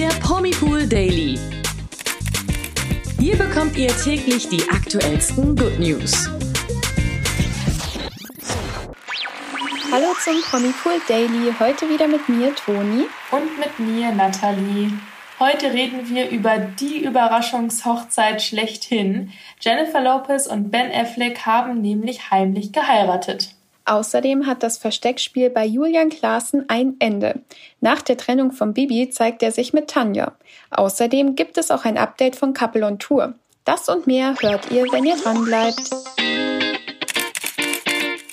[0.00, 1.38] der Promipool Daily.
[3.18, 6.26] Hier bekommt ihr täglich die aktuellsten Good News.
[9.92, 11.52] Hallo zum Promipool Daily.
[11.60, 13.08] Heute wieder mit mir, Toni.
[13.30, 14.90] Und mit mir, Nathalie.
[15.38, 19.34] Heute reden wir über die Überraschungshochzeit schlechthin.
[19.60, 23.54] Jennifer Lopez und Ben Affleck haben nämlich heimlich geheiratet.
[23.90, 27.40] Außerdem hat das Versteckspiel bei Julian Klaassen ein Ende.
[27.80, 30.30] Nach der Trennung von Bibi zeigt er sich mit Tanja.
[30.70, 33.34] Außerdem gibt es auch ein Update von Couple on Tour.
[33.64, 35.90] Das und mehr hört ihr, wenn ihr dran bleibt.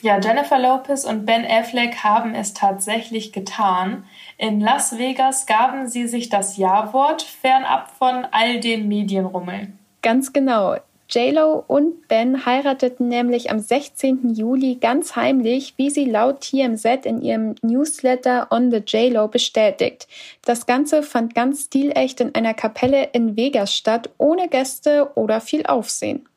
[0.03, 4.03] Ja, Jennifer Lopez und Ben Affleck haben es tatsächlich getan.
[4.37, 9.73] In Las Vegas gaben sie sich das Ja-Wort fernab von all den Medienrummel.
[10.03, 10.75] Ganz genau.
[11.09, 14.33] JLo und Ben heirateten nämlich am 16.
[14.33, 20.07] Juli ganz heimlich, wie sie laut TMZ in ihrem Newsletter On the JLo bestätigt.
[20.43, 25.65] Das Ganze fand ganz stilecht in einer Kapelle in Vegas statt, ohne Gäste oder viel
[25.65, 26.27] Aufsehen.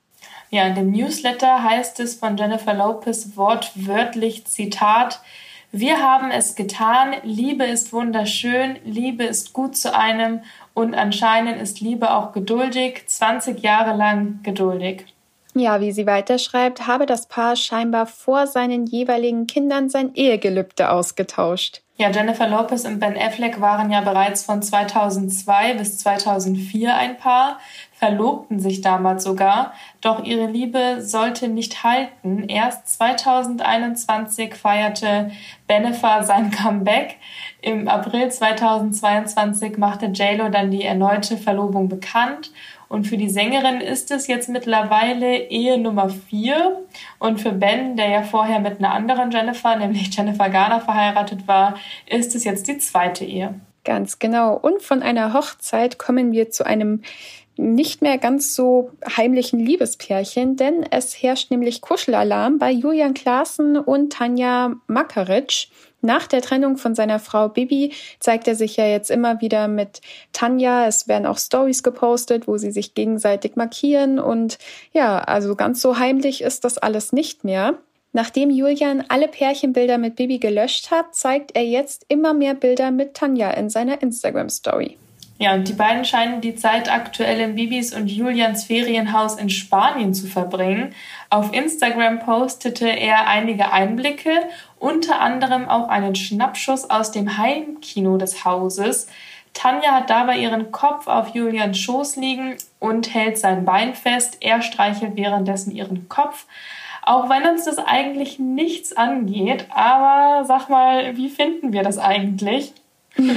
[0.51, 5.21] Ja, in dem Newsletter heißt es von Jennifer Lopez wortwörtlich Zitat
[5.73, 10.41] wir haben es getan, Liebe ist wunderschön, Liebe ist gut zu einem
[10.75, 15.05] und anscheinend ist Liebe auch geduldig, 20 Jahre lang geduldig.
[15.55, 21.83] Ja, wie sie weiterschreibt, habe das Paar scheinbar vor seinen jeweiligen Kindern sein Ehegelübde ausgetauscht.
[22.01, 27.59] Ja, Jennifer Lopez und Ben Affleck waren ja bereits von 2002 bis 2004 ein Paar,
[27.93, 32.49] verlobten sich damals sogar, doch ihre Liebe sollte nicht halten.
[32.49, 35.31] Erst 2021 feierte
[35.67, 37.19] Benefa sein Comeback.
[37.61, 42.51] Im April 2022 machte JLo dann die erneute Verlobung bekannt
[42.91, 46.85] und für die Sängerin ist es jetzt mittlerweile Ehe Nummer vier.
[47.21, 51.77] Und für Ben, der ja vorher mit einer anderen Jennifer, nämlich Jennifer Garner, verheiratet war,
[52.07, 53.55] ist es jetzt die zweite Ehe.
[53.85, 54.57] Ganz genau.
[54.57, 57.03] Und von einer Hochzeit kommen wir zu einem
[57.57, 64.13] nicht mehr ganz so heimlichen Liebespärchen, denn es herrscht nämlich Kuschelalarm bei Julian Klaassen und
[64.13, 65.69] Tanja Makaric.
[66.03, 70.01] Nach der Trennung von seiner Frau Bibi zeigt er sich ja jetzt immer wieder mit
[70.33, 70.87] Tanja.
[70.87, 74.59] Es werden auch Stories gepostet, wo sie sich gegenseitig markieren und
[74.93, 77.75] ja, also ganz so heimlich ist das alles nicht mehr.
[78.13, 83.15] Nachdem Julian alle Pärchenbilder mit Bibi gelöscht hat, zeigt er jetzt immer mehr Bilder mit
[83.15, 84.97] Tanja in seiner Instagram Story.
[85.41, 90.13] Ja, und die beiden scheinen die Zeit aktuell in Bibis und Julians Ferienhaus in Spanien
[90.13, 90.95] zu verbringen.
[91.31, 94.33] Auf Instagram postete er einige Einblicke,
[94.79, 99.09] unter anderem auch einen Schnappschuss aus dem Heimkino des Hauses.
[99.55, 104.37] Tanja hat dabei ihren Kopf auf Julians Schoß liegen und hält sein Bein fest.
[104.41, 106.45] Er streichelt währenddessen ihren Kopf.
[107.01, 112.75] Auch wenn uns das eigentlich nichts angeht, aber sag mal, wie finden wir das eigentlich?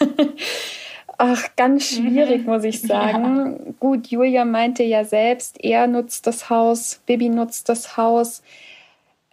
[1.18, 2.52] Ach, ganz schwierig, mhm.
[2.52, 3.60] muss ich sagen.
[3.64, 3.72] Ja.
[3.80, 8.42] Gut, Julia meinte ja selbst, er nutzt das Haus, Bibi nutzt das Haus.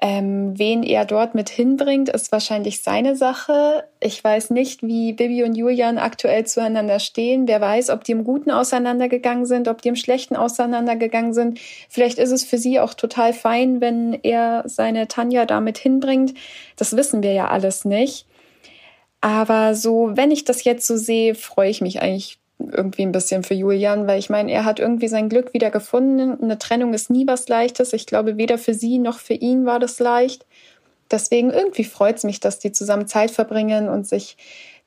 [0.04, 3.84] Ähm, wen er dort mit hinbringt, ist wahrscheinlich seine Sache.
[4.00, 7.48] Ich weiß nicht, wie Bibi und Julian aktuell zueinander stehen.
[7.48, 11.60] Wer weiß, ob die im Guten auseinandergegangen sind, ob die im Schlechten auseinandergegangen sind.
[11.88, 16.34] Vielleicht ist es für sie auch total fein, wenn er seine Tanja damit hinbringt.
[16.78, 18.26] Das wissen wir ja alles nicht.
[19.22, 23.44] Aber so, wenn ich das jetzt so sehe, freue ich mich eigentlich irgendwie ein bisschen
[23.44, 26.42] für Julian, weil ich meine, er hat irgendwie sein Glück wieder gefunden.
[26.42, 27.94] Eine Trennung ist nie was Leichtes.
[27.94, 30.46] Ich glaube, weder für sie noch für ihn war das leicht.
[31.10, 34.38] Deswegen irgendwie freut es mich, dass die zusammen Zeit verbringen und sich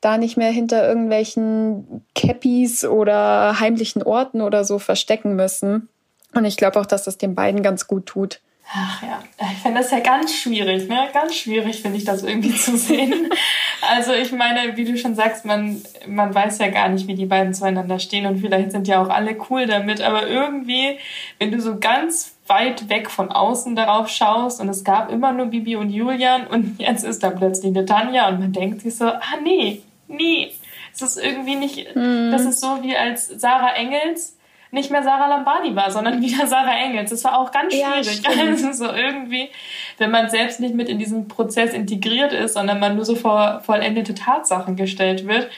[0.01, 5.89] da nicht mehr hinter irgendwelchen Cappies oder heimlichen Orten oder so verstecken müssen.
[6.33, 8.41] Und ich glaube auch, dass das den beiden ganz gut tut.
[8.73, 11.07] Ach ja, ich finde das ja ganz schwierig, ne?
[11.13, 13.29] Ganz schwierig finde ich das irgendwie zu sehen.
[13.89, 17.27] also ich meine, wie du schon sagst, man, man weiß ja gar nicht, wie die
[17.27, 20.97] beiden zueinander stehen und vielleicht sind ja auch alle cool damit, aber irgendwie,
[21.37, 25.47] wenn du so ganz weit weg von außen darauf schaust und es gab immer nur
[25.47, 29.05] Bibi und Julian und jetzt ist da plötzlich eine Tanja und man denkt sich so,
[29.05, 30.51] ah nee, nee,
[30.93, 32.31] es ist irgendwie nicht, mhm.
[32.31, 34.35] das ist so wie als Sarah Engels
[34.71, 37.09] nicht mehr Sarah Lombardi war, sondern wieder Sarah Engels.
[37.09, 38.21] Das war auch ganz schwierig.
[38.23, 39.49] Ja, also so irgendwie,
[39.97, 43.61] wenn man selbst nicht mit in diesen Prozess integriert ist, sondern man nur so vor
[43.65, 45.49] vollendete Tatsachen gestellt wird,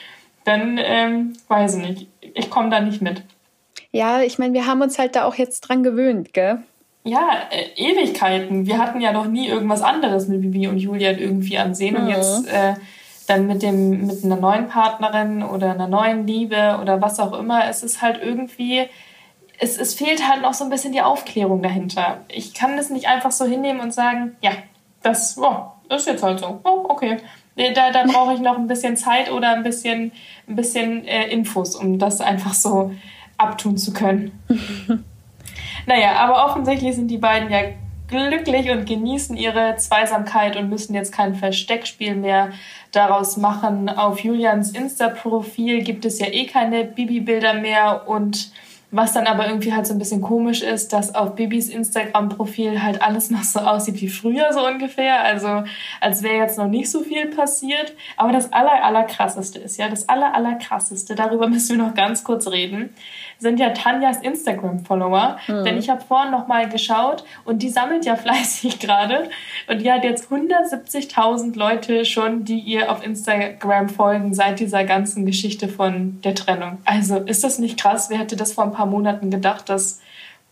[0.44, 2.06] dann ähm, weiß ich nicht.
[2.34, 3.22] Ich komme da nicht mit.
[3.92, 6.62] Ja, ich meine, wir haben uns halt da auch jetzt dran gewöhnt, gell?
[7.04, 8.66] Ja, äh, Ewigkeiten.
[8.66, 11.94] Wir hatten ja noch nie irgendwas anderes mit Bibi und Julian irgendwie ansehen.
[11.94, 12.00] Mhm.
[12.02, 12.74] Und jetzt äh,
[13.28, 17.68] dann mit dem mit einer neuen Partnerin oder einer neuen Liebe oder was auch immer,
[17.68, 18.88] es ist halt irgendwie
[19.58, 22.20] es, es fehlt halt noch so ein bisschen die Aufklärung dahinter.
[22.28, 24.52] Ich kann das nicht einfach so hinnehmen und sagen, ja,
[25.02, 26.60] das oh, ist jetzt halt so.
[26.64, 27.18] Oh, okay.
[27.56, 30.12] Da, da brauche ich noch ein bisschen Zeit oder ein bisschen,
[30.46, 32.92] ein bisschen äh, Infos, um das einfach so
[33.36, 34.38] abtun zu können.
[35.86, 37.62] naja, aber offensichtlich sind die beiden ja
[38.08, 42.50] glücklich und genießen ihre Zweisamkeit und müssen jetzt kein Versteckspiel mehr
[42.92, 43.88] daraus machen.
[43.88, 48.50] Auf Julians Insta-Profil gibt es ja eh keine Bibi-Bilder mehr und
[48.90, 53.02] was dann aber irgendwie halt so ein bisschen komisch ist, dass auf Bibis Instagram-Profil halt
[53.02, 55.22] alles noch so aussieht wie früher so ungefähr.
[55.22, 55.64] Also
[56.00, 57.94] als wäre jetzt noch nicht so viel passiert.
[58.16, 61.94] Aber das aller, aller krasseste ist ja, das aller, aller krasseste, darüber müssen wir noch
[61.94, 62.94] ganz kurz reden,
[63.38, 65.38] sind ja Tanjas Instagram-Follower.
[65.46, 65.64] Mhm.
[65.64, 69.30] Denn ich habe vorhin noch mal geschaut und die sammelt ja fleißig gerade.
[69.68, 75.26] Und die hat jetzt 170.000 Leute schon, die ihr auf Instagram folgen seit dieser ganzen
[75.26, 76.78] Geschichte von der Trennung.
[76.84, 78.10] Also ist das nicht krass?
[78.10, 80.00] Wer hätte das vor ein paar Monaten gedacht, dass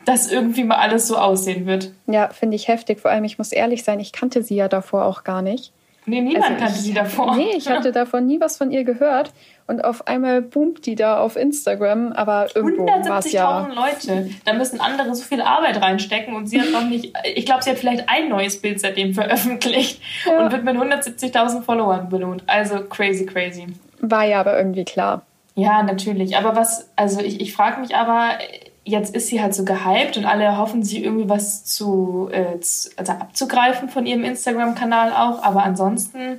[0.05, 1.93] das irgendwie mal alles so aussehen wird?
[2.06, 3.00] Ja, finde ich heftig.
[3.00, 5.73] Vor allem, ich muss ehrlich sein, ich kannte sie ja davor auch gar nicht.
[6.06, 7.37] Nee, niemand also kannte sie davor.
[7.37, 9.32] Nee, ich hatte davon nie was von ihr gehört.
[9.69, 13.67] Und auf einmal boomt die da auf Instagram, aber irgendwo war es ja...
[13.67, 17.13] 170.000 Leute, da müssen andere so viel Arbeit reinstecken und sie hat noch nicht...
[17.35, 20.39] Ich glaube, sie hat vielleicht ein neues Bild seitdem veröffentlicht ja.
[20.39, 22.45] und wird mit 170.000 Followern belohnt.
[22.47, 23.67] Also crazy, crazy.
[24.01, 25.23] War ja aber irgendwie klar.
[25.57, 26.37] Ja, natürlich.
[26.37, 26.89] Aber was...
[26.95, 28.39] Also ich, ich frage mich aber
[28.87, 32.91] jetzt ist sie halt so gehypt und alle hoffen, sich irgendwie was zu, äh, zu
[32.97, 35.43] also abzugreifen von ihrem Instagram-Kanal auch.
[35.43, 36.39] Aber ansonsten,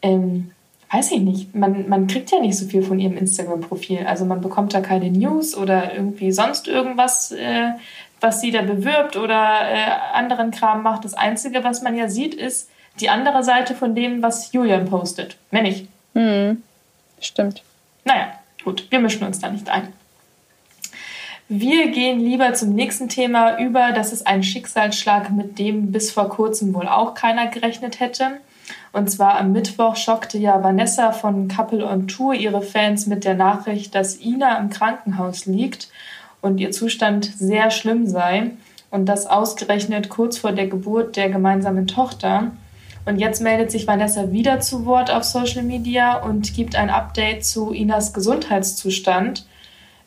[0.00, 0.52] ähm,
[0.96, 4.06] weiß ich nicht, man, man kriegt ja nicht so viel von ihrem Instagram-Profil.
[4.06, 7.72] Also man bekommt da keine News oder irgendwie sonst irgendwas, äh,
[8.20, 11.04] was sie da bewirbt oder äh, anderen Kram macht.
[11.04, 12.70] Das Einzige, was man ja sieht, ist
[13.00, 15.36] die andere Seite von dem, was Julian postet.
[15.50, 15.86] Mehr nicht.
[16.14, 16.62] Mhm.
[17.20, 17.62] Stimmt.
[18.04, 18.32] Naja,
[18.64, 19.92] gut, wir mischen uns da nicht ein.
[21.48, 23.92] Wir gehen lieber zum nächsten Thema über.
[23.92, 28.38] Das ist ein Schicksalsschlag, mit dem bis vor kurzem wohl auch keiner gerechnet hätte.
[28.92, 33.34] Und zwar am Mittwoch schockte ja Vanessa von Couple on Tour ihre Fans mit der
[33.34, 35.88] Nachricht, dass Ina im Krankenhaus liegt
[36.40, 38.52] und ihr Zustand sehr schlimm sei.
[38.90, 42.52] Und das ausgerechnet kurz vor der Geburt der gemeinsamen Tochter.
[43.04, 47.44] Und jetzt meldet sich Vanessa wieder zu Wort auf Social Media und gibt ein Update
[47.44, 49.46] zu Inas Gesundheitszustand.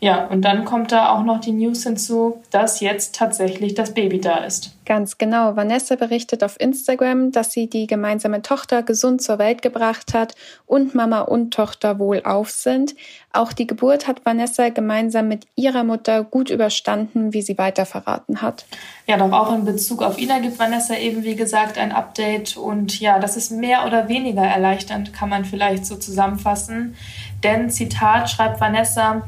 [0.02, 4.22] Ja, und dann kommt da auch noch die News hinzu, dass jetzt tatsächlich das Baby
[4.22, 4.74] da ist.
[4.86, 5.58] Ganz genau.
[5.58, 10.36] Vanessa berichtet auf Instagram, dass sie die gemeinsame Tochter gesund zur Welt gebracht hat
[10.66, 12.96] und Mama und Tochter wohlauf sind.
[13.34, 18.42] Auch die Geburt hat Vanessa gemeinsam mit ihrer Mutter gut überstanden, wie sie weiter verraten
[18.42, 18.66] hat.
[19.06, 22.56] Ja, doch auch in Bezug auf Ina gibt Vanessa eben, wie gesagt, ein Update.
[22.56, 26.96] Und ja, das ist mehr oder weniger erleichternd, kann man vielleicht so zusammenfassen.
[27.44, 29.24] Denn, Zitat, schreibt Vanessa,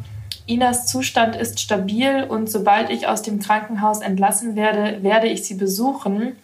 [0.51, 5.53] Inas Zustand ist stabil und sobald ich aus dem Krankenhaus entlassen werde, werde ich sie
[5.53, 6.35] besuchen.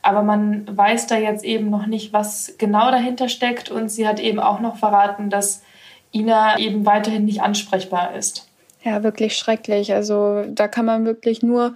[0.00, 3.70] Aber man weiß da jetzt eben noch nicht, was genau dahinter steckt.
[3.70, 5.62] Und sie hat eben auch noch verraten, dass
[6.10, 8.48] Ina eben weiterhin nicht ansprechbar ist.
[8.82, 9.92] Ja, wirklich schrecklich.
[9.92, 11.74] Also da kann man wirklich nur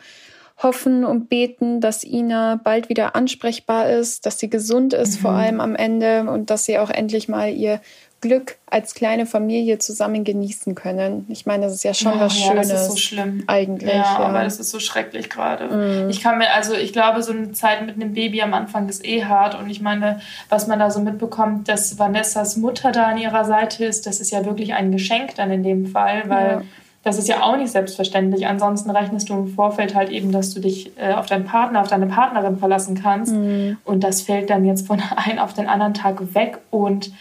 [0.63, 5.21] hoffen und beten, dass Ina bald wieder ansprechbar ist, dass sie gesund ist, mhm.
[5.21, 7.81] vor allem am Ende und dass sie auch endlich mal ihr
[8.25, 11.27] Glück als kleine Familie zusammen genießen können.
[11.29, 12.69] Ich meine, das ist ja schon ja, was ja, Schönes.
[12.71, 13.45] Das ist so schlimm.
[13.47, 13.93] Eigentlich.
[13.93, 14.19] Ja, ja.
[14.19, 15.67] aber das ist so schrecklich gerade.
[15.69, 16.09] Mhm.
[16.09, 19.05] Ich kann mir, also ich glaube, so eine Zeit mit einem Baby am Anfang ist
[19.05, 19.59] eh hart.
[19.59, 23.85] Und ich meine, was man da so mitbekommt, dass Vanessas Mutter da an ihrer Seite
[23.85, 26.51] ist, das ist ja wirklich ein Geschenk dann in dem Fall, weil.
[26.51, 26.63] Ja.
[27.03, 28.47] Das ist ja auch nicht selbstverständlich.
[28.47, 31.89] Ansonsten rechnest du im Vorfeld halt eben, dass du dich äh, auf deinen Partner, auf
[31.89, 33.35] deine Partnerin verlassen kannst.
[33.35, 33.77] Mhm.
[33.85, 36.61] Und das fällt dann jetzt von einem auf den anderen Tag weg.
[36.71, 37.13] Und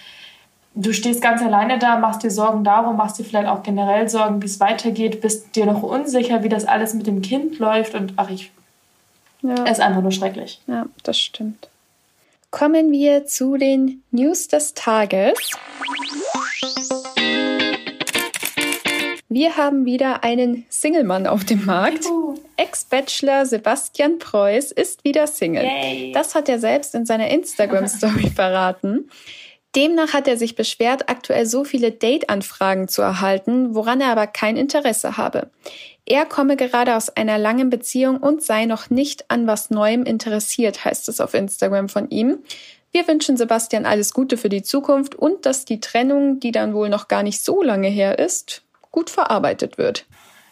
[0.75, 4.41] du stehst ganz alleine da, machst dir Sorgen darum, machst dir vielleicht auch generell Sorgen,
[4.41, 8.13] wie es weitergeht, bist dir noch unsicher, wie das alles mit dem Kind läuft und
[8.15, 8.51] ach, ich.
[9.41, 9.55] Ja.
[9.65, 10.61] Es ist einfach nur schrecklich.
[10.67, 11.69] Ja, das stimmt.
[12.49, 15.33] Kommen wir zu den News des Tages.
[19.27, 22.05] Wir haben wieder einen Single-Mann auf dem Markt.
[22.55, 25.63] Ex-Bachelor Sebastian Preuß ist wieder Single.
[25.63, 26.11] Yay.
[26.13, 29.09] Das hat er selbst in seiner Instagram-Story verraten.
[29.75, 34.55] Demnach hat er sich beschwert, aktuell so viele Date-Anfragen zu erhalten, woran er aber kein
[34.55, 35.49] Interesse habe.
[36.05, 40.85] Er komme gerade aus einer langen Beziehung und sei noch nicht an was Neuem interessiert,
[40.85, 42.39] heißt es auf Instagram von ihm.
[42.91, 46.89] Wir wünschen Sebastian alles Gute für die Zukunft und dass die Trennung, die dann wohl
[46.89, 48.61] noch gar nicht so lange her ist,
[48.91, 50.05] gut verarbeitet wird.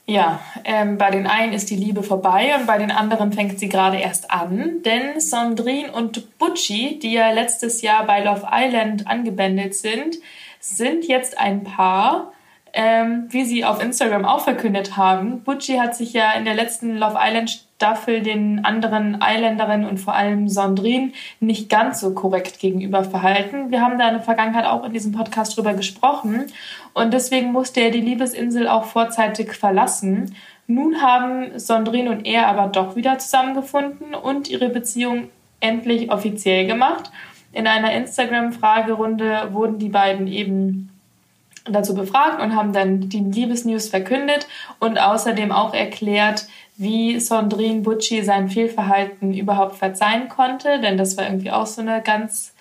[0.05, 3.69] Ja, ähm, bei den einen ist die Liebe vorbei und bei den anderen fängt sie
[3.69, 9.75] gerade erst an, denn Sandrine und Butchie, die ja letztes Jahr bei Love Island angebändelt
[9.75, 10.17] sind,
[10.59, 12.33] sind jetzt ein Paar.
[12.73, 15.41] Ähm, wie sie auf Instagram auch verkündet haben.
[15.43, 20.13] Butchie hat sich ja in der letzten Love Island Staffel den anderen Islanderinnen und vor
[20.13, 23.71] allem Sondrin nicht ganz so korrekt gegenüber verhalten.
[23.71, 26.45] Wir haben da in der Vergangenheit auch in diesem Podcast drüber gesprochen
[26.93, 30.35] und deswegen musste er die Liebesinsel auch vorzeitig verlassen.
[30.67, 37.11] Nun haben Sondrin und er aber doch wieder zusammengefunden und ihre Beziehung endlich offiziell gemacht.
[37.51, 40.90] In einer Instagram-Fragerunde wurden die beiden eben
[41.65, 44.47] dazu befragt und haben dann die Liebesnews verkündet
[44.79, 51.25] und außerdem auch erklärt, wie Sondrin Butchi sein Fehlverhalten überhaupt verzeihen konnte, denn das war
[51.25, 52.53] irgendwie auch so eine ganz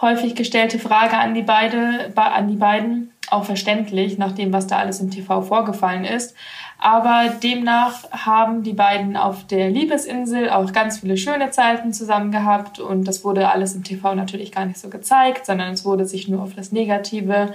[0.00, 4.78] häufig gestellte Frage an die, beide, an die beiden, auch verständlich, nach dem, was da
[4.78, 6.34] alles im TV vorgefallen ist.
[6.78, 12.80] Aber demnach haben die beiden auf der Liebesinsel auch ganz viele schöne Zeiten zusammen gehabt.
[12.80, 16.26] Und das wurde alles im TV natürlich gar nicht so gezeigt, sondern es wurde sich
[16.26, 17.52] nur auf das Negative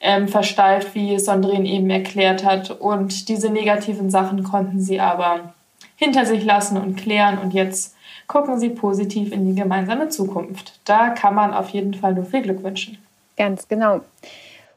[0.00, 2.70] ähm, versteift, wie Sondrin eben erklärt hat.
[2.70, 5.54] Und diese negativen Sachen konnten sie aber
[5.96, 7.38] hinter sich lassen und klären.
[7.38, 7.94] Und jetzt
[8.26, 10.80] gucken sie positiv in die gemeinsame Zukunft.
[10.84, 12.98] Da kann man auf jeden Fall nur viel Glück wünschen.
[13.36, 14.00] Ganz genau.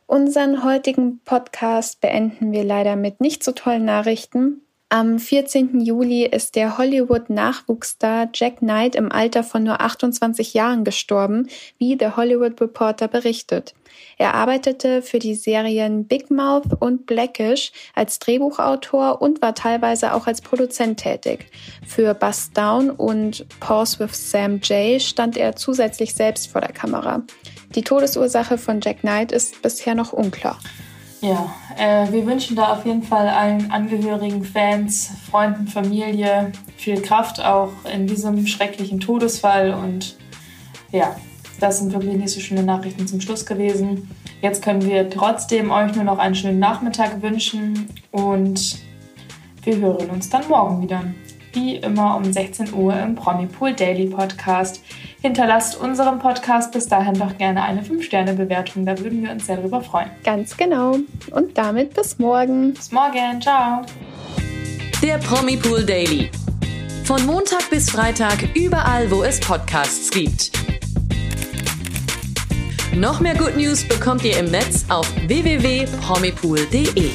[0.06, 4.62] Unseren heutigen Podcast beenden wir leider mit nicht so tollen Nachrichten.
[4.90, 5.82] Am 14.
[5.82, 12.12] Juli ist der Hollywood-Nachwuchsstar Jack Knight im Alter von nur 28 Jahren gestorben, wie The
[12.16, 13.76] Hollywood Reporter berichtet.
[14.18, 20.26] Er arbeitete für die Serien Big Mouth und Blackish als Drehbuchautor und war teilweise auch
[20.26, 21.48] als Produzent tätig.
[21.86, 27.24] Für Bust Down und Pause with Sam Jay stand er zusätzlich selbst vor der Kamera.
[27.76, 30.58] Die Todesursache von Jack Knight ist bisher noch unklar.
[31.22, 37.44] Ja, äh, wir wünschen da auf jeden Fall allen Angehörigen, Fans, Freunden, Familie viel Kraft
[37.44, 39.74] auch in diesem schrecklichen Todesfall.
[39.74, 40.16] Und
[40.92, 41.16] ja,
[41.60, 44.10] das sind wirklich nicht so schöne Nachrichten zum Schluss gewesen.
[44.42, 48.78] Jetzt können wir trotzdem euch nur noch einen schönen Nachmittag wünschen und
[49.64, 51.04] wir hören uns dann morgen wieder.
[51.54, 54.84] Wie immer um 16 Uhr im Promipool Daily Podcast.
[55.22, 58.86] Hinterlasst unserem Podcast bis dahin doch gerne eine 5-Sterne-Bewertung.
[58.86, 60.10] Da würden wir uns sehr darüber freuen.
[60.24, 60.98] Ganz genau.
[61.32, 62.74] Und damit bis morgen.
[62.74, 63.42] Bis morgen.
[63.42, 63.82] Ciao.
[65.02, 66.30] Der Promipool Daily.
[67.04, 70.52] Von Montag bis Freitag überall, wo es Podcasts gibt.
[72.96, 77.12] Noch mehr Good News bekommt ihr im Netz auf www.promipool.de.